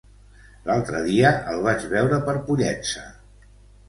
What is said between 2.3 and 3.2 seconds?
per Pollença.